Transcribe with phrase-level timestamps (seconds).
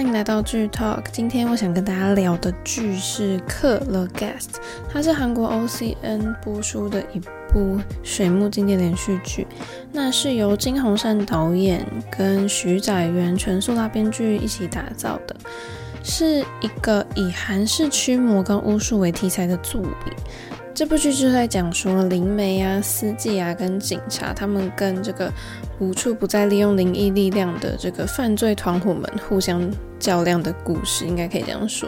[0.00, 1.04] 欢迎来到剧 Talk。
[1.12, 4.44] 今天我想跟大家聊的剧是《克勒 Guest》，
[4.90, 7.20] 它是韩国 OCN 播出的一
[7.52, 9.46] 部水木经典连续剧。
[9.92, 15.36] 那是由金洪善导演跟徐载元、全素拉编剧一起打造的，
[16.02, 20.14] 是一个以韩式驱魔跟巫术为题材的作品。
[20.80, 25.30] 这部剧就在讲说灵媒啊、司机啊跟警察，他们跟这个
[25.78, 31.86] 无处不在利用灵异力量的这个犯罪团伙们互相较量的故事，应该可以这样说。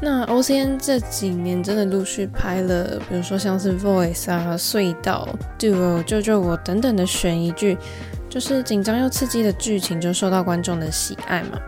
[0.00, 7.76] 那 OCN 这几年真的陆续拍了，比如说像是 Voice 啊、隧道、Duo、救救我等等的悬疑剧，
[8.28, 11.58] 就是紧张又刺激的剧情就受到观众的喜爱嘛。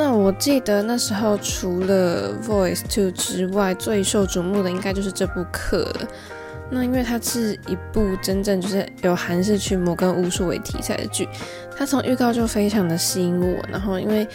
[0.00, 6.08] 那我记得那时候除了《Voice Two》之外，最受瞩目的应该就是这部课了。
[6.70, 11.28] 那因为它是一部真正就是有韩式驱魔跟巫术为题材的剧，
[11.76, 13.62] 它从预告就非常的吸引我。
[13.68, 14.26] 然后因为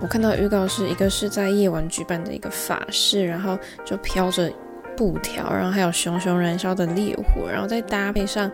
[0.00, 4.50] 我看到预告是一个是在夜晚举办的一个法事，然后就飘着
[4.96, 8.50] 布条，然后还有熊熊燃烧的烈火，然后再搭配上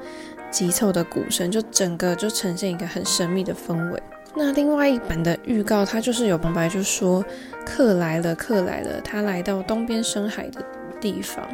[0.50, 4.02] 急凑的鼓声，就整个就呈现一个很神秘的氛围。
[4.38, 7.24] 那另外一版的预告，它就是有旁白，就说
[7.66, 10.64] 客来了，客来了，他来到东边深海的
[11.00, 11.44] 地方。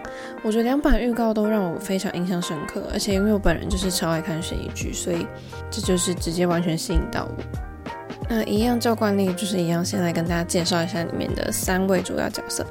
[0.43, 5.27] 我觉得两版预告都让我非常印象深刻，而且因为我本人就是超爱看悬疑剧，所以
[5.71, 7.74] 这就是直接完全吸引到我。
[8.29, 12.67] 那一样照惯例，就是一样，先来跟大家介绍一下里面的三位主要角色。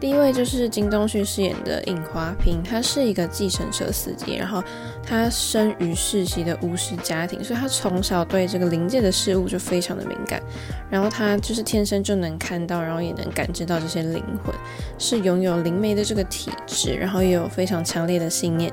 [0.00, 4.62] 第一位就是金东旭饰演的尹华平，他是一个计程车司机，然后
[5.02, 10.42] 他生于世袭的巫师家庭，所以他从小对这个灵界的事物就非常的敏感。
[10.90, 14.54] 然后他就是天生就能看到，然后也能感知到这些灵魂，
[14.98, 18.72] 是拥有灵媒的这个体质，然后也有非常强烈的信念。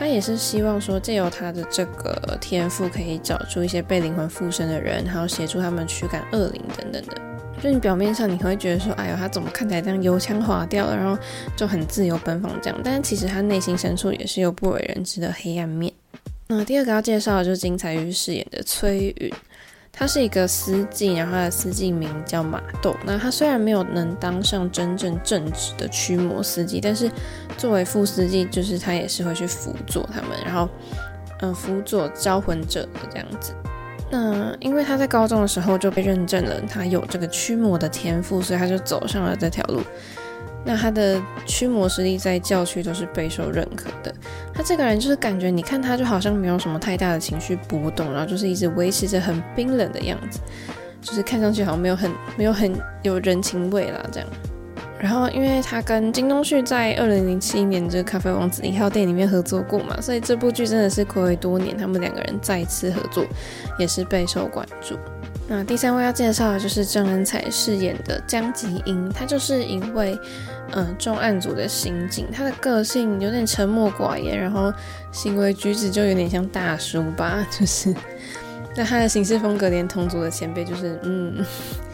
[0.00, 7.20] 他也是希望说，借由他的这个天赋，可以找出一些被灵魂附身的人，然后协助他们驱赶恶灵等等的。
[7.62, 11.22] 就你表面上你会觉得说，哎呦，他怎么看起来这样油腔滑调的，然后
[11.54, 15.92] 就很自由奔放这样，但是其实他内心深处也是有不为人知的黑暗面。
[16.46, 19.30] 那第二个要介绍的就是金彩玉饰演的崔允。
[19.92, 22.96] 他是一个司机，然后他的司机名叫马豆。
[23.04, 27.10] 那他虽然没有能当上真正正职的驱魔司机，但是
[27.58, 30.68] 作为副司机，就是他也是会去辅佐他们，然后
[31.40, 33.52] 嗯辅佐招魂者的这样子。
[34.10, 39.82] 那因为他在高中的时候就被认证了，他有这个驱魔的天赋，所以他就走上了这条路。
[40.64, 44.14] 那他的驱魔实力在教区都是备受认可的。
[44.52, 50.38] 他这个人就是感觉，你看他就好像没有什么太大的情绪波动，然后就是一直维持着很冰冷的样子，
[51.00, 52.72] 就是看上去好像没有很没有很
[53.02, 54.28] 有人情味啦这样。
[54.98, 63.24] 然后因为他跟金东旭在二零零七年这个咖啡王子一号店里面合作过嘛，所以这部剧真的是暌违多年，他们两个人再次合作
[63.78, 64.98] 也是备受关注。
[65.52, 70.16] 那第三位要介绍的就是郑恩彩饰演的江吉英，他就是一位
[70.74, 74.72] 嗯、重案组的刑警，他的个性有点沉默寡言，然后
[75.10, 77.92] 行为举止就有点像大叔吧， 就是
[78.76, 81.44] 那他的行事风格连同组的前辈就是嗯，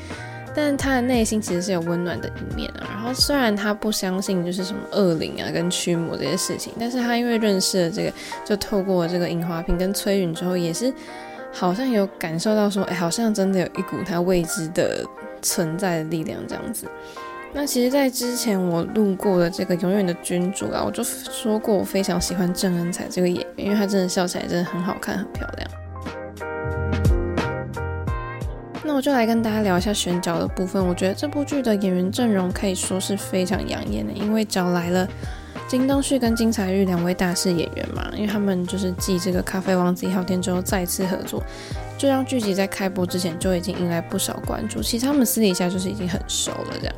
[0.54, 2.84] 但他的内心其实是有温暖的一面啊。
[2.92, 8.12] 然后虽然他不相信就是什么恶灵啊跟驱魔这些事情，但是他因为认识了这个，
[8.44, 10.92] 就透过这个尹华平跟崔允之后也是。
[11.58, 15.02] 好像有感受到说，哎，好像真的有一股他未知的
[15.40, 16.86] 存在的力量这样子。
[17.54, 25.70] 那其实，在之前我录过的这个《永远的君主》啊，我就说过我非常喜欢郑恩彩这个演员，因为她真的笑起来真的很好看，很漂亮。
[28.84, 30.86] 那我就来跟大家聊一下选角的部分。
[30.86, 35.08] 我觉得这部剧的演员阵容可以说是非常养眼的，因为找来了。
[35.68, 41.42] 金东旭跟金彩玉两位大势演员嘛，因为他们就是继这个《咖啡王子一号店》之后再次合作，
[41.98, 44.80] 就让剧集在开播之前就已经迎来不少关注。
[44.80, 46.94] 其实他们私底下就是已经很熟了，这样，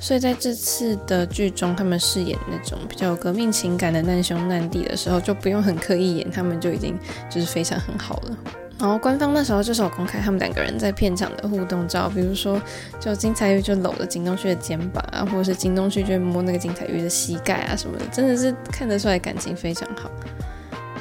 [0.00, 6.98] 所以在这次的剧中，他们饰演那种比较有革命情感的难兄难弟的时候，就不用很刻意演，他们就已经
[7.30, 8.36] 就是非常很好了。
[8.80, 12.60] 然后官方那时候就是有公开他们两个人在片场的互动照，比如说
[12.98, 20.10] 就金彩玉就搂着金东旭的肩膀啊，或者是金东旭就摸那个金彩玉的膝盖啊什么的，真的是看得出来感情非常好。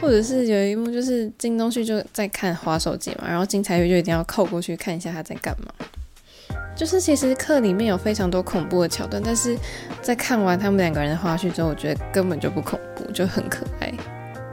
[0.01, 5.73] 或者是有一幕就是金东旭就在看滑手机嘛，然后金彩玉就一定要靠过去看一下他在干嘛。
[6.75, 9.57] 就是其实课里面有非常多恐怖的桥段，但是
[10.01, 13.93] 在看完他们两个人的花絮之后，我觉得根本就不恐怖，就很可爱。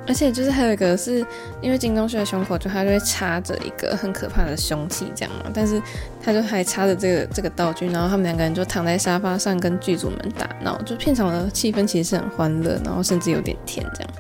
[0.07, 1.25] 而且就是还有一个是
[1.61, 5.83] 因为金东旭的胸口就他就会插着一个很可怕的凶器这样嘛，但是
[6.23, 14.11] 他就还插着这个这个道具，然后他们两个人就躺在沙发上跟剧组们打闹，就片场的气氛其实是很欢乐，然后甚至有点甜这样。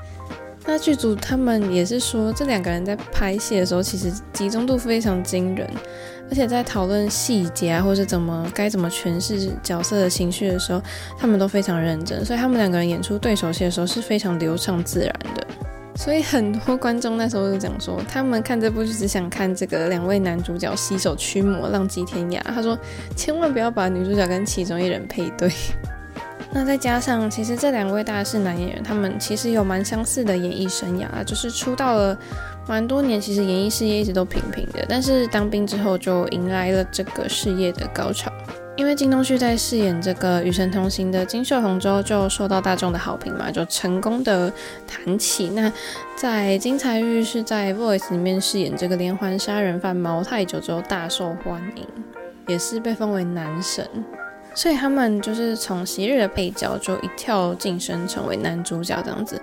[0.69, 5.71] 那剧组他们也是说，这两个人在拍戏的时候，其实集中度非常惊人，
[6.29, 10.83] 而且在讨论细节啊，或者怎么该怎么诠释角色的情绪的时候，
[11.17, 15.47] 他们都非常认真，所以他们两个人演出对手戏的时候是非常流畅自然的。
[15.97, 22.41] 所以很多观众那时候就讲说，他们看这部就只想看这个两位男主角携手驱魔，浪迹天涯。
[22.45, 22.79] 他说，
[23.17, 25.51] 千万不要把女主角跟其中一人配对。
[26.53, 32.17] 那再加上，其实这两位大势男演员，他们其实有蛮相似的演艺生涯，就是出道了
[32.69, 38.31] 蛮多年，其实演艺事业一直都平平的，但是当兵之后就迎来了这个事业的高潮。
[38.77, 44.53] 因为金东旭在饰演这个与神同行的金秀红之后，就受到大众的好评嘛，就成功的
[44.87, 45.49] 谈起。
[45.49, 45.73] 那
[46.15, 51.87] 在金财玉是在《Voice》里面饰演这个连环杀人犯毛太久之后大受欢迎，
[52.47, 53.89] 也是被封为男神。
[54.55, 59.41] 所以他们就是从昔日的配角，就一跳晋升成为男主角这样子。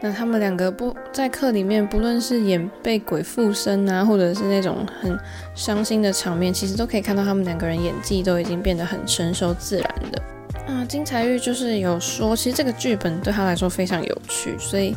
[0.00, 5.18] 那他们两个不在课里面，不论是演被鬼附身啊，或者是那种很
[5.54, 10.22] 伤心的场面，其实都可以看到他们两个人演技都已经变得很成熟自然的。
[10.66, 14.94] 啊，金财玉就是有说，其实这个剧本对他来说非常有趣，所以。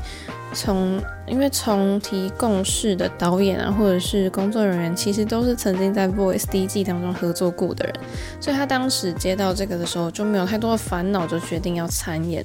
[0.51, 7.93] 从因为从提共事的导演啊，或者是工作人员，其实都是曾经在《Voice》第一季当中合作过的人，
[8.39, 12.43] 所以他当时接到这个的时候就没有太多的烦恼，就决定要参演。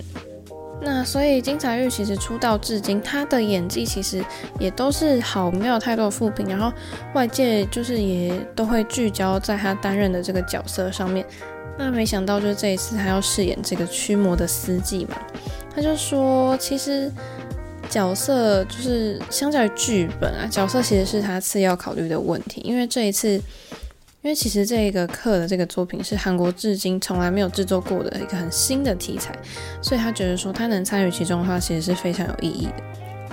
[0.85, 4.23] 那所以金财玉其实出道至今，他的演技其实
[4.59, 6.73] 也都是好，没有太多负评，然后
[7.15, 11.25] 外界就是也都会聚焦在他担任的这个角色上面。
[11.79, 15.17] 那没想到就是这一次他要饰演这个驱魔的司机嘛，
[15.75, 17.11] 他就说其实。
[17.91, 22.61] 角色就是相较于剧本啊，角色其实是他次要考虑的问题。
[22.65, 23.41] 因为这一次，
[24.25, 29.39] 因为其实这个课的这个作品是韩国至今从来没有制作过的一个很新的题材，
[29.83, 32.73] 所以他觉得说他能参与其中的话，其实是非常有意义的。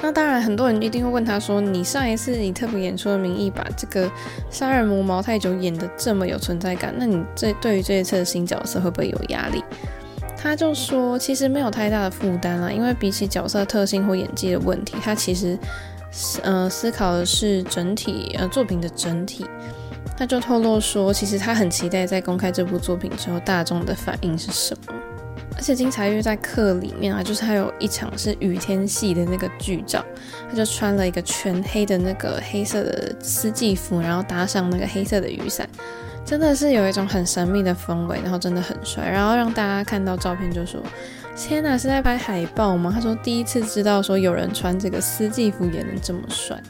[0.01, 4.11] 那当然，很多人一定会问他说：“你上一次以特别演出的名义把这个
[4.49, 9.63] 杀人魔毛太久演得这么有存在感，那你这对于这一次的新角色会不会有压力？”
[10.35, 15.57] 他就说，其实没有太大的负担啦，因为比起角色特性或演技的问题，他其实，
[16.43, 19.45] 呃，思考的是整体，呃，作品的整体。
[20.21, 24.93] 他就透露说，其实他很期待在公开这部作品之后，大众的反应是什么。
[25.55, 30.05] 而且金财玉在课里面啊，就是他有一场是雨天戏的那个剧照，
[30.47, 35.67] 他就穿了一个全黑的那个黑色的司机服，然后搭上那个黑色的雨伞。
[36.23, 40.79] 真的是有一种很神秘的氛围，然后真的很帅，然后让大家看到照片就说
[41.35, 46.61] ：“天哪，是在拍海报吗？”他说第一次知道说有人穿这个司机服也能这么帅。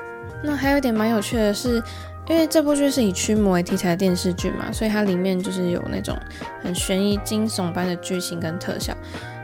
[0.44, 1.84] 那还有一点蛮有趣的是，
[2.32, 6.18] 因为这部剧是以驱魔为题材的电视剧嘛，所以它里面就是有那种
[6.64, 8.96] 很悬疑惊悚般的剧情跟特效，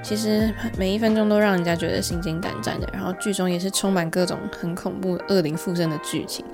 [0.01, 2.87] 其实每一分钟都让人家觉得心惊胆战的。
[2.93, 6.45] 然后剧中也是充满各种很恐怖恶灵附身的剧情，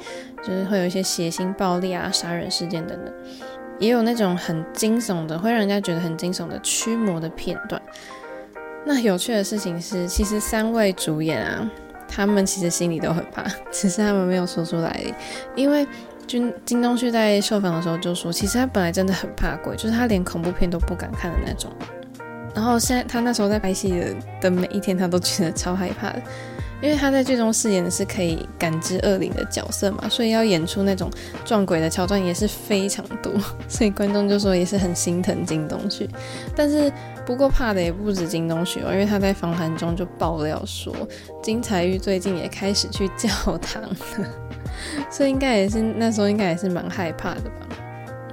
[0.41, 3.13] 就是会有一些血腥暴力啊、杀人事件等等。
[3.77, 7.79] 也有那种很惊悚的，会让人家觉得很惊悚的驱魔的片段。
[8.85, 11.69] 那有趣的事情是，其实三位主演啊，
[12.07, 14.99] 他们其实心里都很怕，只是他们没有说出来。
[15.55, 15.85] 因为
[16.27, 21.71] 金金东旭在受访的时候就说，其实他本来真的很怕鬼，就是他连恐怖片都不敢看的那种。
[22.55, 26.21] 然后现在他那时候在拍戏的的每一天，他都觉得超害怕的。
[26.81, 31.09] 因为他在剧中饰演的是可以感知恶灵的角色嘛，所以要演出那种
[31.45, 33.31] 撞鬼的桥段也是非常多，
[33.69, 36.09] 所以观众就说也是很心疼金东旭。
[36.53, 36.91] 但是
[37.25, 40.93] 不过怕的也不止金东旭哦，因为他在访谈中就爆料说，
[41.41, 43.89] 金财玉最近也开始去教堂了，
[45.09, 47.67] 所以应该也是那时候应该也是蛮害怕的吧。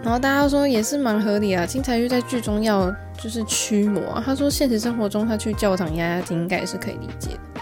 [0.03, 7.61] 然后大家说也是蛮合理啊，金财玉在剧中要就是驱魔，他说现实生活中他去教堂压压惊应该也是可以理解的。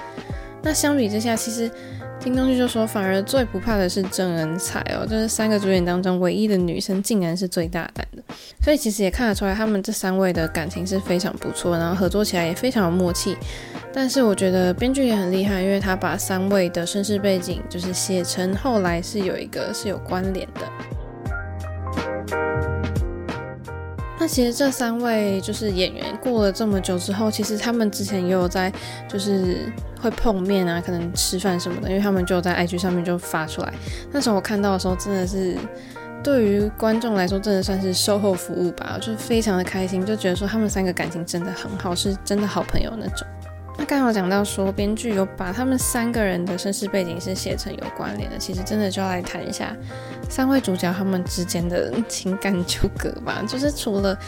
[0.63, 1.71] 那相比之下，其实
[2.21, 8.23] 听东旭就说，反而最不怕的是郑恩彩哦，就是三个主演当中唯一的女生，竟然是最大胆的。
[8.63, 13.37] 所以其实也看得出来，他们这三位的感情是非常不错，然后合作起来也非常有默契。
[13.93, 20.61] 但是我觉得编剧也很厉害，因为他把三位的身世背景就是写成后来是有一个是有关联的。
[24.21, 28.73] 那其实这三位就是演员，过了这么久之后，其实他们之前也有在
[29.09, 33.73] 就是会碰面啊，可能吃饭什么的，因为他们就在 IG 上面就发出来。
[34.11, 35.57] 那时候我看到的时候，真的是
[36.23, 43.27] 对于观众来说，真的算是售后服务吧，就是非常的开心，就觉得说他们三个感情真的很好，是真的好朋友那种。
[43.81, 49.75] 那刚好讲到说，编剧有把他们三个人的身世背景是写成有关联的，其实真的就要来谈一下
[50.29, 53.41] 三位主角他们之间的情感纠葛吧。
[53.47, 54.19] 就是除了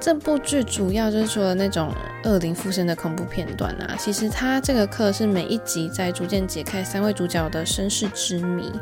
[0.00, 8.72] 这部剧主要就是除了那种恶灵附身的恐怖片段啊，其实它这个课是每一集在逐渐解开三位主角的身世之谜。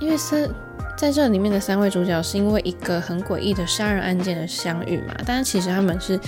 [0.00, 0.48] 因为是
[0.96, 6.18] 在这里面的三位主角是因为一个很诡异的杀人案件的相遇嘛，但是其实他们是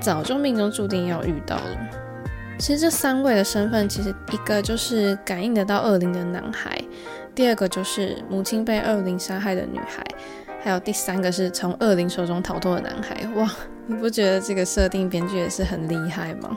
[0.00, 2.05] 早就命中注定要遇到了。
[2.58, 6.78] 其实这三位的身份，其实一个就是感应得到恶灵的男孩，
[7.34, 10.04] 第二个就是母亲被恶灵杀害的女孩。
[10.62, 13.48] 还有第三个是从恶灵手中逃脱的男孩，哇，
[13.86, 16.56] 你不觉得这个设定编剧也是很厉害吗？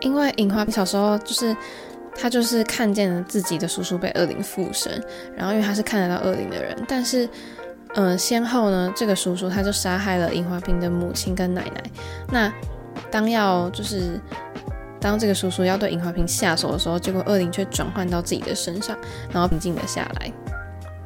[0.00, 1.56] 因为尹华平小时候就是
[2.14, 5.02] 他就是看见了自己的叔叔被恶灵附身，
[5.36, 7.28] 然后因为他是看得到恶灵的人，但是
[7.94, 11.82] 嗯、先后呢，这个叔叔他就杀害了尹华平的母亲跟奶奶。
[12.30, 12.52] 那
[13.10, 14.20] 当要就是
[15.02, 18.96] 当这个叔叔要对尹华平下手的时候，结果恶灵却转换到自己的身上，
[19.32, 20.32] 然后平静了下来。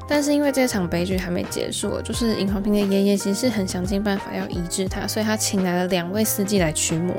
[0.07, 7.13] 但是因为这场悲剧还没结束，就是尹华平的爷爷其实是很想尽办法要医治他，所以他请来了两位司机来驱魔。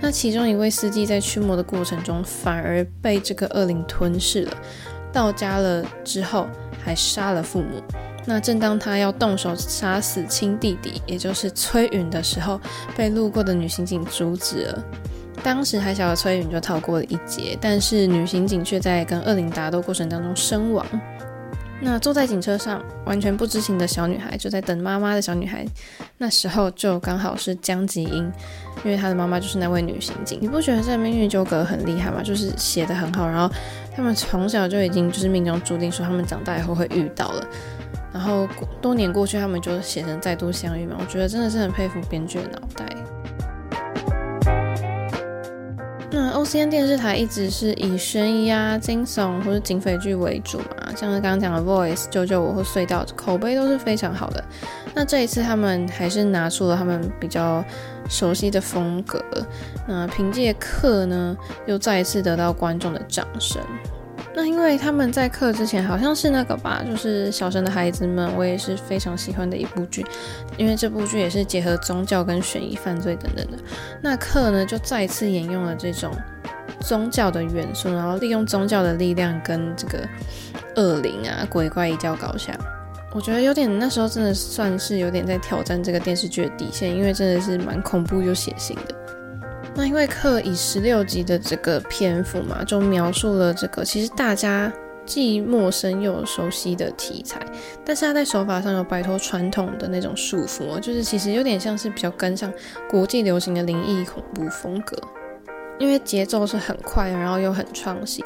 [0.00, 4.56] 那其中一位司机在驱魔的过程中，反而被这个恶灵吞噬了。
[5.12, 6.48] 到家了之后，
[6.84, 7.82] 还杀了父母。
[8.24, 12.60] 那正当他要动手杀死亲弟弟，也就是崔允的时候，
[12.96, 14.84] 被路过的女刑警阻止了。
[15.42, 20.84] 当时还小的崔允就逃过了一劫，但是女刑警却在跟恶灵打斗过程当中身亡。
[21.80, 25.64] 那坐在警车上完全不知情的小女孩，就在等妈妈的小女孩，
[26.18, 28.32] 那时候就刚好是江吉英，
[28.84, 30.40] 因为她的妈妈就是那位女刑警。
[30.42, 32.20] 你不觉得这命运纠葛很厉害吗？
[32.20, 33.54] 就是写得很好，然后
[33.94, 37.46] 他们从小就已经就是命中注定说他们长大以后会遇到了，
[38.12, 38.48] 然后
[38.82, 40.96] 多年过去，他们就写成再度相遇嘛。
[40.98, 42.84] 我觉得真的是很佩服编剧的脑袋。
[46.18, 54.44] 那 OCN 电视台一直是以悬疑啊、惊悚或是警匪剧为主嘛，像是刚刚讲的《Voice》、《救救我》或《隧道》，口碑都是非常好的。
[54.92, 57.64] 那这一次他们还是拿出了他们比较
[58.10, 59.22] 熟悉的风格，
[59.86, 63.62] 那凭借客呢，又再一次得到观众的掌声。
[64.38, 70.06] 那因为他们在课之前好像是那个吧，就是小神的孩子们，我也是非常喜欢的一部剧，
[70.56, 73.58] 因为这部剧也是结合宗教跟悬疑犯罪等等的。
[74.00, 76.12] 那课呢，就再次沿用了这种
[76.78, 80.08] 宗教的元素，然后利用宗教的力量跟这个
[80.76, 82.56] 恶灵啊鬼怪一较高下。
[83.12, 88.94] 我觉得有点那时候真的算是有点在挑战这个电视剧的底线，因为真的是蛮恐怖又血腥的。
[89.74, 94.72] 那因为课以十六集的这个篇幅嘛，就描述了这个其实大家
[95.06, 97.40] 既陌生又熟悉的题材，
[97.84, 102.52] 但是他在手法上有摆脱传统的那种束缚，就是其实有点像是比较跟上
[102.90, 104.96] 国际流行的灵异恐怖风格，
[105.78, 108.24] 因为节奏是很快，然后又很创新。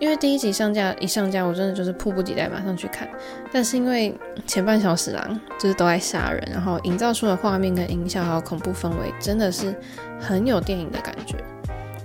[0.00, 3.08] 因为第一集上架一上架，我真的就是迫不及待马上去看。
[3.52, 4.14] 但是因为
[4.46, 9.74] 前半小时啊，就是都在杀人，然后营造出的画面跟音效还有恐怖氛围，真的是
[10.20, 11.36] 很有电影的感觉，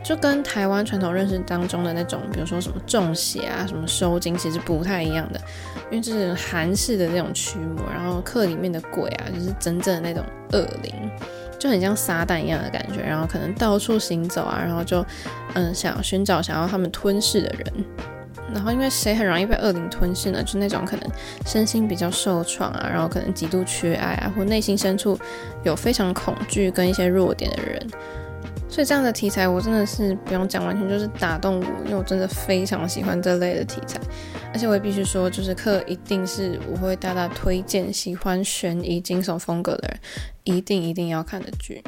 [0.04, 5.42] 就跟台湾传统认识当中的那种，比如说什么中邪啊、什么收惊，其实不太一样的。
[5.92, 10.94] 因为这是韩式的那种驱魔，然后课里面的鬼啊，就是真正的那种恶灵。
[11.60, 15.06] 就很像撒旦一样的感觉，然后可能到处行走啊，然后就
[15.54, 17.86] 嗯想寻找想要他们吞噬的人，
[18.54, 20.42] 然后因为谁很容易被恶灵吞噬呢？
[20.42, 21.10] 就那种可能
[21.46, 25.20] 身心比较受创啊，然后可能极度缺爱啊，或内心深处
[25.64, 27.88] 有非常恐惧跟一些弱点的人。
[28.70, 34.00] 所以这样的题材我真的是不用讲，完全就是打动我，因为我真的非常喜欢这类的题材。
[34.52, 40.00] 而且我也必须说，就是课一定是我会大大推荐喜欢悬疑惊悚风格的人
[40.44, 41.84] 一定一定要看的剧。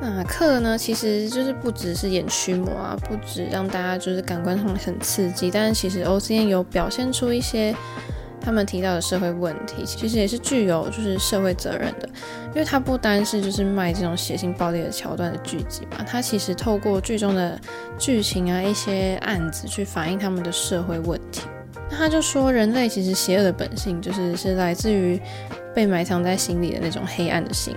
[0.00, 7.74] 那课呢，其实就是不只是演驱魔啊，不止让大家就是感官上很刺激，但是其实 OCN 有表现出一些。
[8.46, 12.08] 他们提到的社会问题，其实也是具有就是社会责任的，
[12.54, 17.60] 因为它不单是就是卖这种血腥暴力的桥段的剧集嘛，它其实透过剧中的
[17.98, 21.42] 剧情啊一些案子去反映他们的社会问题。
[21.90, 25.20] 那他就说，人类其实邪恶的本性就是是来自于
[25.74, 27.74] 被埋藏在心里的那种黑暗的心。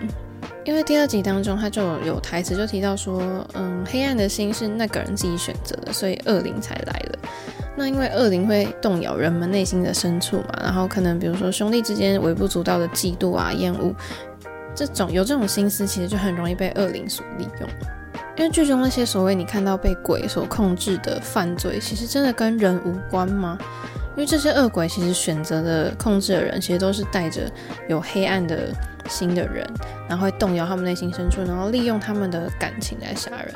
[0.66, 3.24] 因为第二集当中，他就有台词就提到说，
[3.56, 7.20] 嗯，黑暗的心是那个人自己选择的，所以恶灵才来了。
[7.80, 13.96] 那因为恶灵会动摇人们内心的深处嘛，然后可能比如说兄弟之间微不足道的嫉妒啊、厌恶，
[14.76, 17.70] 这种有这种心思，其实就很容易被恶灵所利用。
[18.36, 23.58] 因为剧中那些所谓你看到被鬼所控制的犯罪，其实真的跟人无关吗？
[24.16, 27.50] 因为这些恶鬼其实选择的控制的人，其实都是带着
[27.88, 28.70] 有黑暗的。
[29.08, 29.66] 心的人，
[30.08, 33.56] 然后会动摇他们内心深处，然后利用他们的感情来杀人。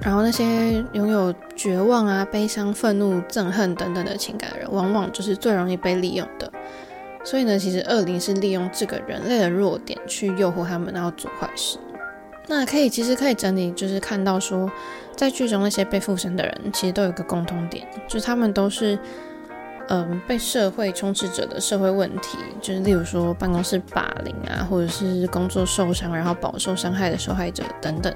[0.00, 6.50] 然后那些拥有绝望啊、悲伤、愤怒、憎恨等等的情感的人，往往就是最容易被利用的。
[7.24, 11.78] 所以呢，其实恶灵是利用这个人类的弱点去诱惑他们，然后做坏事。
[12.48, 14.68] 那可以，其实可以整理，就是看到说，
[15.16, 18.98] 在剧中那些被附身的人，其实都有个共通点，就是他们都是，
[19.88, 28.12] 嗯、被社会充斥着的社会问题，就是例如说办公室霸凌啊，或者是工作受伤然后饱受伤害的受害者等等，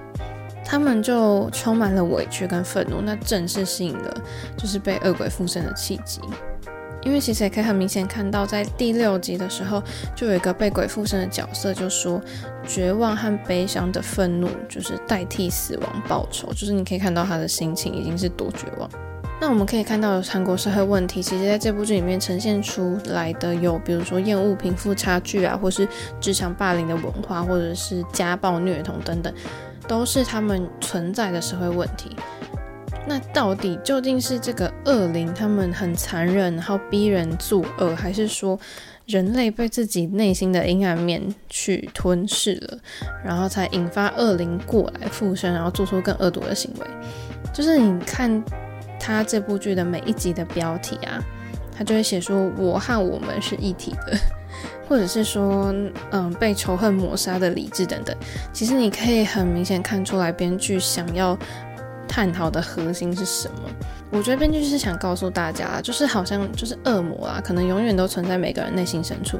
[0.67, 4.15] 他们就充满了委屈跟愤怒，那正是吸引了
[4.57, 6.21] 就是被恶鬼附身的契机。
[7.03, 9.81] 因为其实也可以很明显看到，在第六集的时候，
[10.17, 12.21] 就有一个被鬼附身的角色，就说
[12.67, 18.91] 绝望和悲伤的愤怒就是代替死亡报仇，就是你可以看到他的心情已经是多绝望。
[19.39, 25.87] 那我们可以看到韩国社会问题，其实在这部剧里面呈现出来的有，比如说厌恶贫富差距啊，或是
[26.19, 29.33] 职场霸凌的文化，或者是家暴虐童等等，
[29.87, 32.17] 都是他们存在的社会问题。
[33.09, 38.59] 那到底究竟是这个恶灵他们很残忍，然后逼人作恶，还是说
[39.07, 42.79] 人类被自己内心的阴暗面去吞噬了，
[43.25, 46.87] 然后才引发恶灵过来附身，然后做出更恶毒的行为？
[47.53, 48.43] 就是你看
[48.99, 51.23] 他这部剧的每一集的标题啊，
[51.79, 54.19] 他就会写说“我和我们是一体的”，
[54.89, 55.75] 或者是说
[56.11, 58.17] “嗯，被仇恨抹杀的理智”等等。
[58.53, 61.37] 其实你可以很明显看出来，编剧想要。
[62.09, 63.69] 探讨的核心是什么？
[64.11, 69.39] 我觉得编剧是想告诉大家，就是好像就是恶魔啊，可能永远都存在每个人内心深处，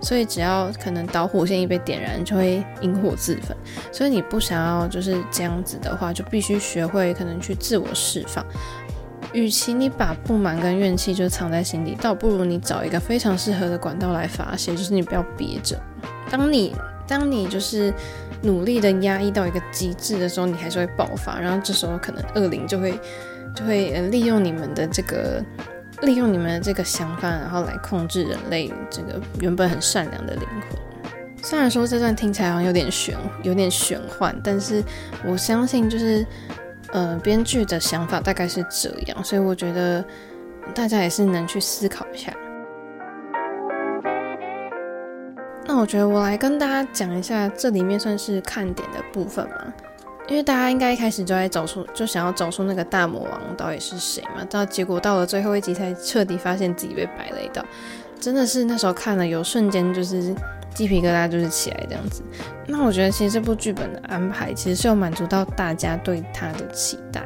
[0.00, 3.54] 所以只要可能导火线一被点燃，就会引火自焚。
[3.92, 8.46] 所以你不想要就是这样子的话，就必须学会可能去自我释放。
[9.34, 15.78] 与其你把不满跟怨气就藏在心底，倒不如你找一个非常适合的管道来发泄，就是你不要憋着。
[16.30, 16.74] 当你
[17.06, 17.92] 当你就是。
[18.42, 23.00] 努力的压抑到一个极致的时候，你还是会爆发，然后这时候可能恶灵就会
[23.56, 25.42] 就会利用你们的这个
[26.02, 30.78] 利用你们的这个想法，然后来控制人类这个原本很善良的灵魂。
[31.42, 34.84] 虽然说这段听起来好像有点玄有点玄幻，但是
[35.24, 36.26] 我相信就是
[36.94, 40.02] 呃编剧的想法大概是这样，所以我觉得
[40.74, 42.32] 大家也是能去思考一下。
[45.66, 49.72] 那我觉得我来跟大家讲一下这里面算是看点的部分嘛，
[50.28, 57.64] 因为大家应该一开始就在找出，就想要找出那个大魔王到底是谁嘛，到结果到了最后一集才彻底发现自己被摆了一道，
[58.20, 60.34] 真的是那时候看了有瞬间就是
[60.74, 62.22] 鸡皮疙瘩就是起来这样子。
[62.66, 67.22] 那我觉得其实这部剧本的安排其实是有满足到大家对它的期待。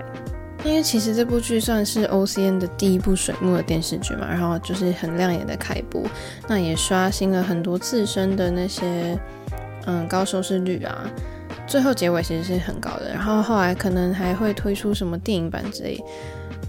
[0.65, 6.03] 因为其实这部剧算是 OCN 的第一部水木的电视剧嘛，然后就是很亮眼的开播，
[6.49, 9.17] 那也刷新了很多自身的那些
[9.87, 11.09] 嗯高收视率啊，
[11.69, 15.97] 最后结尾其实是很高的，然后后来可能还会推出什么电影版之类，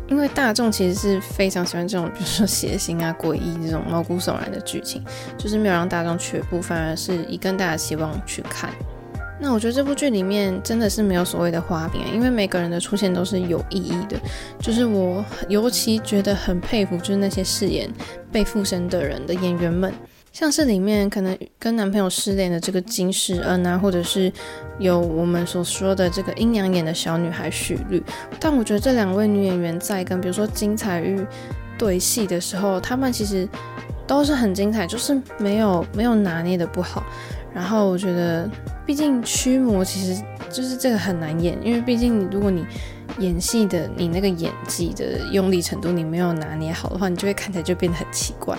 [0.10, 5.04] 因为大众其实是非常喜欢这种比如说血腥啊、诡异这种毛骨悚然的剧情，
[5.38, 8.69] 就是没有让大众却步，反而是以更大的希望去看。
[9.41, 14.19] 那我觉得这部剧里面真的是没有所谓的花边，因为每个人的出现都是有意义的。
[14.60, 17.89] 就是我尤其觉得很佩服，就是那些饰演
[18.34, 19.93] 被附身的人的演员们，
[20.39, 24.32] 像是里面可能跟男朋友失联的这个金世恩啊，或者是
[24.78, 28.02] 有我们所说的这个阴阳眼的小女孩许绿。
[28.39, 31.28] 但我觉得这两位女演员在跟比如说金彩玉
[31.78, 33.45] 对戏的时候，她们其实
[34.08, 37.04] 都是很精彩，就是没有没有拿捏的不好。
[37.54, 38.49] 然后我觉得，
[38.86, 42.65] 毕竟驱魔其实就是这个很难演，因为毕竟如果你
[43.17, 48.58] 演戏的你那个演技的用力程度你没有拿捏好的话，你就会看起来就变得很奇怪。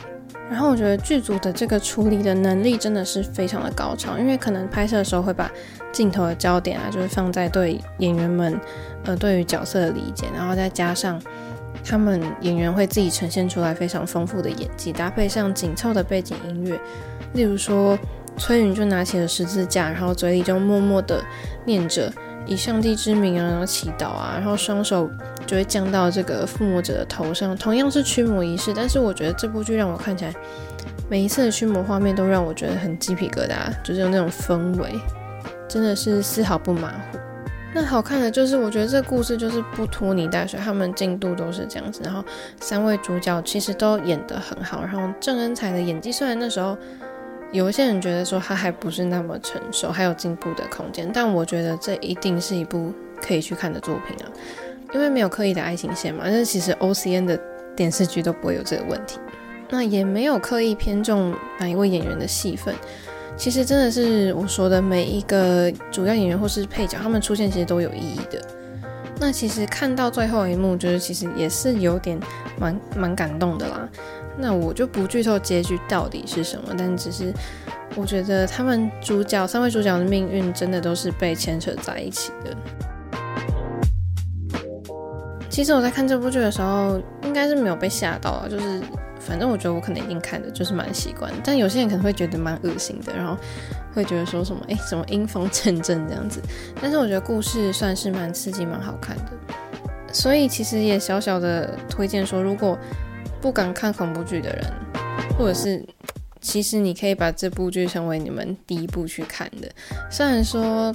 [0.50, 5.50] 然后我觉得剧组的这个处理的能力真的是非常的高超，因为可能拍摄的时候会把
[5.92, 8.60] 镜头的焦点啊，就是放在对演员们
[9.04, 11.22] 呃对于角色的理解，然后再加上
[11.84, 16.78] 他们演员会自己呈现出来非常丰富的演技，搭配上紧凑的背景音乐，
[17.34, 17.96] 例如说。
[18.36, 21.22] 崔云就拿起了十字架，然后嘴里就默默的
[21.66, 22.10] 念着
[22.46, 25.08] 以上帝之名啊，然后祈祷啊，然后双手
[25.46, 28.72] 就会降到这个附魔者的头上，同样是驱魔仪式。
[28.74, 30.34] 但是我觉得这部剧让我看起来，
[31.08, 34.98] 每一次的驱魔画面都让我觉得很鸡皮疙瘩，就是有那种氛围，
[35.68, 37.18] 真的是丝毫不马虎。
[37.72, 42.24] 那好看的就是我觉得这故事就是不拖泥带水，他们进度都是这样子，然后
[42.60, 46.76] 三位主角其实都演得很好，然后郑恩彩的演技虽然那时候。
[47.52, 54.30] 有一些人觉得说他还不是那么成熟，还有进步的空间，但我觉得这一定是一部可以去看的作品啊，
[54.94, 57.40] 因为没有刻意的爱情线嘛，但是其实 OCN 的
[57.74, 59.18] 电视剧都不会有这个问题，
[59.68, 62.74] 那也没有刻意偏重哪一位演员的戏份，
[63.36, 68.40] 其实真的是我说的每一个主要演员或是配角，他们出现其实都有意义的。
[69.22, 72.18] 那其实看到最后一幕，就是其实也是有点
[72.58, 73.86] 蛮蛮感动的啦。
[74.38, 77.32] 那我就不剧透结局到底是什么，但只是
[77.96, 82.56] 我觉得他们主角三位主角的命运真的都是被牵扯在一起的。
[85.48, 88.80] 其实我在看这部剧的时候，应该是没有被吓到啊，就是
[89.18, 93.36] 反正我觉得我可能已经看的就是蛮习惯，但有些人可能会觉得蛮恶心的，然后
[93.92, 96.40] 会觉得说什么哎，什么阴风阵阵这样子。
[96.80, 99.32] 但是我觉得故事算是蛮刺激、蛮好看的，
[100.12, 102.78] 所以其实也小小的推荐说，如果
[103.40, 104.72] 不敢看恐怖剧的人，
[105.38, 105.84] 或者是
[106.40, 109.68] 其实你可以把这部剧成为你们第一部去看的。
[110.10, 110.94] 虽然说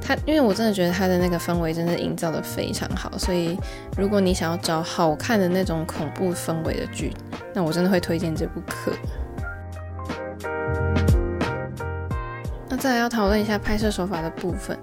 [0.00, 3.58] 它，因为我真的觉得它的那个氛围真的营造得非常好，所以
[3.96, 7.12] 如果你想要找好看的那种恐怖氛围的剧，
[7.54, 8.92] 那我真的会推荐这部课。
[12.68, 14.76] 那再来要讨论一下拍摄手法的部分。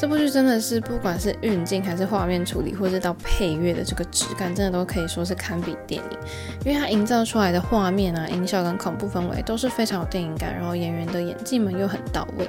[0.00, 6.18] 这部剧真的是，不管是运镜还是画面处理，或者到配乐的这个质感，真的都可以说是堪比电影。
[6.64, 12.48] 因为它营造出来的画面啊、音效跟恐怖氛围都是非常有电影感，然后演员的演技们又很到位。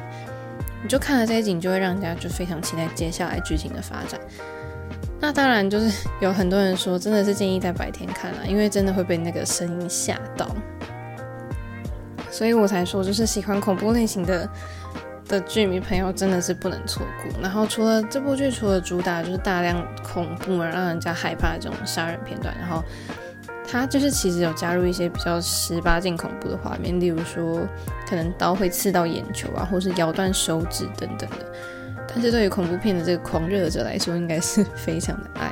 [0.83, 4.19] 你就看了这一集，就会让人家就非常期待接下来剧情的发展。
[5.19, 10.55] 那当然就是有很多人说，真的是建议在白天看啊，因为真的会被那个声音吓到。
[12.29, 14.47] 所以我才说，就是喜欢恐怖类型的。
[15.29, 17.41] 的剧迷朋友真的是不能错过。
[17.41, 22.83] 然后除了这部剧，除了主打就是大量恐怖而让人家害怕的这种杀人片段，然后
[23.65, 27.61] 它就是其实有加入一些比较十八禁恐怖的画面，例如说
[28.07, 31.45] 可能刀会刺到眼球啊，或是咬断手指等等的。
[32.07, 35.51] 但是对于恐怖片的这个狂热者来说，应该是非常的爱。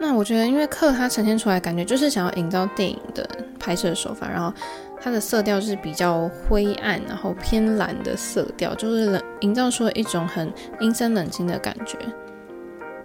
[0.00, 3.26] 那我觉得，因为克它呈现出来感觉就是想要营造电影的
[3.58, 4.52] 拍摄手法，然后。
[5.00, 11.96] 它的色调是比较灰暗，然后偏蓝的色调，就是冷，营造出了一种很阴森冷清的感觉。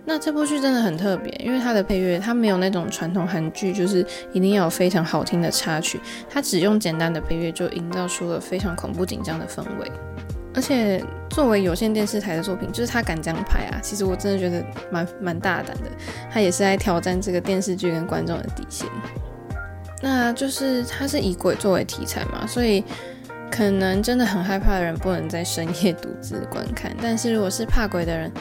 [0.03, 9.91] 那这部剧真的很特别，因为它的配乐，它没有那种传统韩剧，就是一定要有非常好听的插曲，它只用简单的配乐就营造出了非常恐怖紧张的氛围。
[10.53, 15.83] 而且作为有线电视台的作品，就是他敢这样拍啊，其实我真的觉得蛮蛮大胆的，
[16.29, 18.89] 他也是在挑战这个电视剧跟观众的底线。
[20.01, 22.83] 那就是它是以鬼作为题材嘛，所以
[23.51, 26.91] 可能真的很害怕的人不能在深夜独自观看。
[27.01, 28.31] 但是如果是怕鬼的人，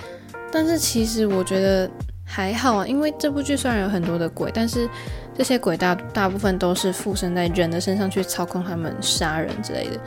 [0.51, 1.91] 但是其实我觉得
[2.25, 4.89] 还好啊，因为这部剧虽然有很多的鬼，但是
[5.37, 10.01] 这些鬼大大部分都是附身在人的身上去操控他们杀人之类的，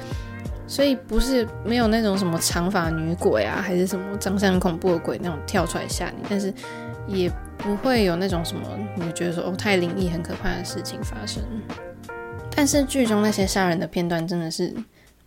[0.67, 6.53] 所以不是没有那种什么长发女鬼啊，还是什么长相恐怖的鬼那种跳出来吓你，但是
[7.07, 7.31] 也。
[7.55, 11.41] 不会有那种什么，你觉得说哦太灵异、很可怕的事情发生。
[12.53, 14.73] 但是剧中那些杀人的片段真的是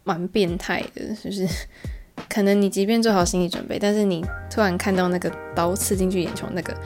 [0.04, 1.48] 蛮变态的，就是
[2.28, 6.76] 可能你即便做好心理准备，但是你突然看到那个刀刺进去眼球那个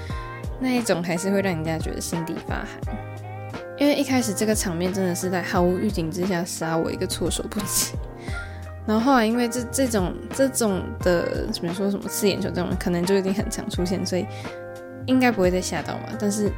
[0.61, 2.96] 那一种，还是会让人家觉得心底发寒。
[3.76, 7.96] 因为一开始这个场面真的是在毫无预警之下杀我一个措手不及，
[8.90, 14.26] 然后后来因为这这种这种的，比如说什么刺眼球这种，可能就已经很常出现，所以。
[15.07, 16.53] 应该不会再吓到嘛，但是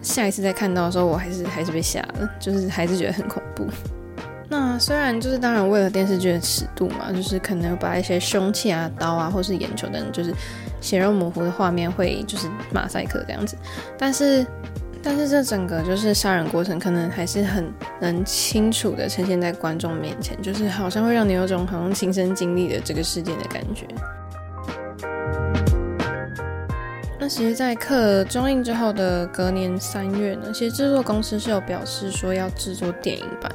[0.00, 3.66] 下一次再看到的时候，我还是还是被吓了，就是还是觉得很恐怖。
[4.48, 10.32] 那虽然就是当然为了电视剧的尺度嘛，就是可能把一些凶器啊、刀啊，或是眼球等，就是
[10.80, 13.56] 血肉模糊的画面会就是马赛克这样子，
[13.98, 14.46] 但是
[15.06, 23.86] 但是这整个就是杀人过程，可能还是很能清楚的呈现在观众面前，就是好像会让你有种好像亲身经历的这个事件的感觉。
[27.20, 33.48] 那其实，在刻中映之后的隔年三月呢，其实制作公司是有表示说要制作电影版，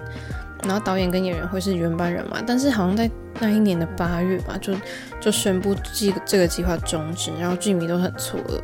[0.64, 3.12] 然后导演跟演员会是原班人马，但是好像在
[3.42, 4.74] 那一年的八月吧，就
[5.20, 8.62] 就宣布这个这个计划终止，然后剧迷都很错愕。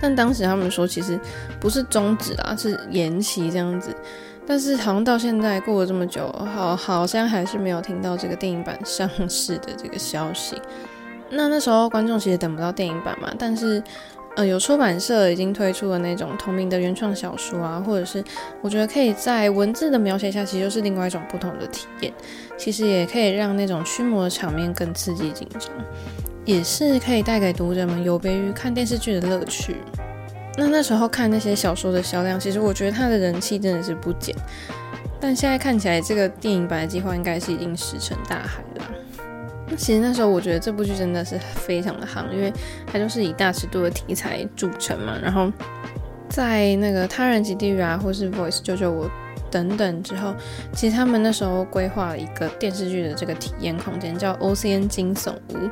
[0.00, 1.18] 但当时他们说，其实
[1.60, 3.94] 不是终止啊，是延期这样子。
[4.46, 10.60] 但是好像到现在过了这么久，好好像还是没有听到这个电影版上市的这个消息。
[11.30, 13.82] 那那时候观众其实等不到电影版嘛，但是，
[14.36, 18.22] 呃，有出版社已经推出了那种同名的原创小说啊，或者是
[18.60, 22.12] 我觉得可以在文字的描写下，其实就是另外一种不同的体验。
[22.58, 25.70] 其实也可以让那种驱魔的场面更刺激紧张，
[26.44, 29.76] 也是可以带给读者们有别于看电视剧的乐趣。
[30.56, 34.34] 那那时候看那些小说的销量，其实我觉得它的人气真的是不减。
[35.20, 38.90] 但现在看起来，这个电影版的计划应该是已经石沉大海了。
[39.66, 42.52] 那其实那时候我觉得这部剧真的是非常的夯，因为
[42.86, 45.18] 它就是以大尺度的题材著称嘛。
[45.20, 45.50] 然后
[46.28, 49.10] 在那个他人及地狱啊，或是 Voice 救救我
[49.50, 50.34] 等等之后，
[50.74, 55.70] 其实他们那时候规划了一个电视剧的这个体验空间，叫 OCN 惊悚屋。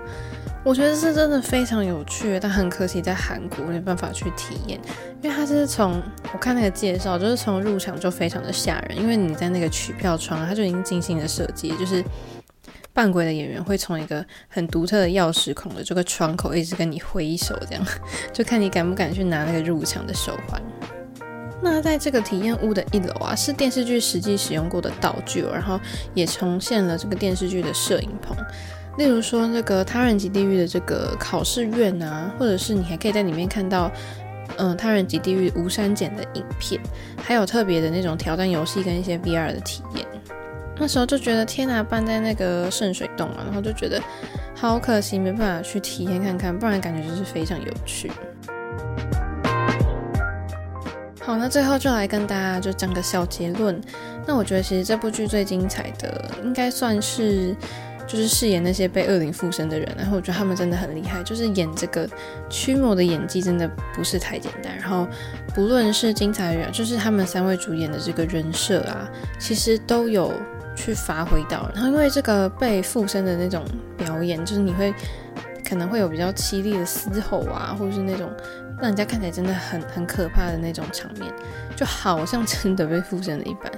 [0.65, 4.81] 我觉得是真的非常有趣，但很可惜在韩国没办法去体验，
[5.21, 6.01] 因为它是从
[6.33, 12.05] 我看那个介绍，就是从入场就非常的吓人，因为你在那个取票窗，它就已经精心的设计，就是。
[12.95, 17.83] 扮鬼的演员会从一个很独特的钥匙孔的这个窗口一直跟你挥手，这样
[18.35, 20.61] 就看你敢不敢去拿那个入场的手环。
[21.63, 25.81] 那在这个体验屋的一楼啊，是电视剧实际使用过的道具，然后
[26.13, 28.37] 也重现了这个电视剧的摄影棚。
[28.99, 33.91] 例如说，那个《他人即地狱》的这个考试院啊，或者是你还可以在里面看到，
[34.59, 36.81] 嗯、《他人即地狱》无删减的影片，
[37.17, 40.07] 还有特别的那种挑战游戏跟一些 VR 的体验。
[40.79, 44.01] 那时候就觉得天哪，办在那个圣水洞啊，然后就觉得
[44.55, 48.11] 好可惜，没办法去体验看看，不然感觉就是非常有趣。
[51.21, 53.81] 好，那最后就来跟大家就讲个小结论。
[54.27, 57.55] 那我觉得其实这部剧最精彩的，应该算是
[58.07, 62.09] 就是饰演那些被恶灵附身的人，然后我觉得他们真的很厉害，就是演这个
[62.49, 64.77] 驱魔的演技真的不是太简单。
[64.79, 65.07] 然后
[65.55, 70.33] 不论是精彩人，就是他们三位主演的这个人设啊，其实都有。
[70.75, 73.63] 去发挥到，然后因为这个被附身的那种
[73.95, 74.93] 表演，就是你会
[75.69, 78.33] 可能会有比较凄厉的嘶吼啊，或者是那种
[78.79, 81.31] 让人家看起来真的很很可怕的那种场面，
[81.77, 83.71] 就好像真的被附身了一般。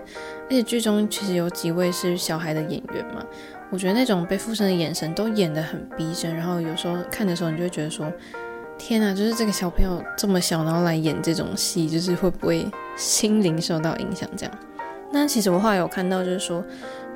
[0.45, 3.25] 而且剧中其实有几位是小孩的演员嘛，
[3.71, 8.11] 我觉得那种被附身的眼神都演得很逼真，然后有时候看的时候你就会觉得说，
[8.79, 14.55] 天啊，就是这个小朋友这么小，然后来演这种戏，就是会不会心灵受到影响这样。
[15.11, 16.65] 那其实我后来有看到，就是说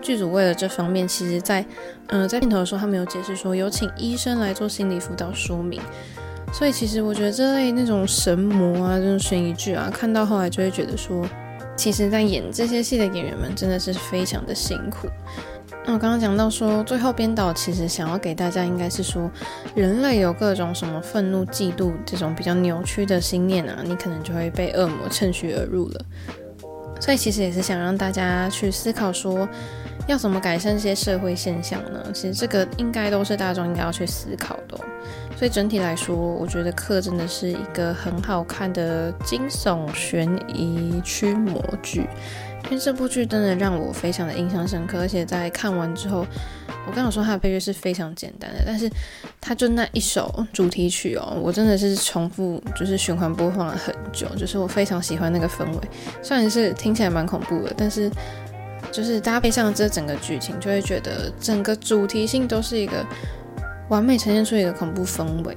[0.01, 1.65] 剧组为了这方面，其实在
[2.09, 5.81] 嗯、在片头的时候，他们有解释说有请医生来做心理辅导说明。
[6.53, 11.27] 所以其实我觉得这类那种神魔啊，这种悬疑剧啊，看到后来就会觉得说，
[11.77, 15.09] 其实在演这些戏的演员们真的是非常的辛苦。
[15.89, 19.31] 那我刚刚讲到说，最后编导其实想要给大家应该是说，
[19.75, 26.05] 人类有各种什么愤怒、嫉妒这种比较扭曲的心念啊，你可能就会被恶魔趁虚而入了。
[27.01, 29.49] 所以其实也是想让大家去思考说，
[30.07, 32.05] 要怎么改善这些社会现象呢？
[32.13, 34.79] 其实这个应该都是大众应该要去思考的。
[35.39, 42.07] 所以整体来说，我觉得《课》真的是一个很好看的惊悚悬疑驱魔剧。
[42.65, 46.27] 因为这部剧真的让我非常的印象深刻，而且在看完之后，
[46.87, 48.91] 我刚刚说它的配乐是非常简单的，但是
[49.41, 55.81] 它就那一首主题曲哦，我真的是重复就是循环播放了很久，就是我非常喜欢那个氛围，
[56.23, 58.11] 虽然是听起来蛮恐怖的，但是
[58.93, 63.05] 就是搭配上这整个剧情，就会觉得整个主题性都是一个
[63.89, 65.57] 完美呈现出一个恐怖氛围。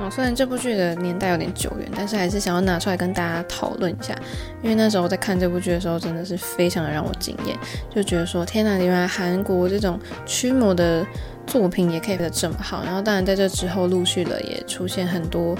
[0.00, 4.16] 哦，虽然这部剧的年代有点久远，但是还是想要拿出来跟大家讨论一下，
[4.62, 7.58] 因为那时候在看这部剧的时候，真的是非常的让我惊艳，
[7.92, 11.04] 就觉得说天哪，原来韩国这种驱魔的
[11.46, 12.84] 作品也可以拍得这么好。
[12.84, 15.58] 然后当然在这之后陆续的也出现很多，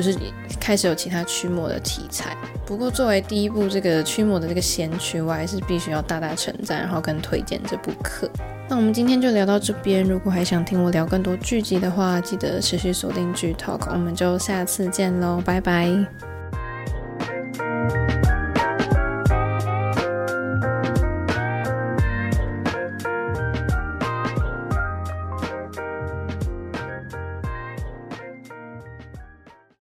[0.00, 0.16] 就是
[0.60, 2.36] 开始有其他驱魔的题材。
[2.64, 8.30] 不过作为第一部这个驱魔的这个先驱，我还是必须要大大称赞，然后跟推荐这部课。
[8.68, 10.04] 那我们今天就聊到这边。
[10.04, 13.90] 如果还想听我聊更多剧集的话，记得持续锁定剧 Talk。
[13.90, 16.27] 我们就下次见喽，拜拜。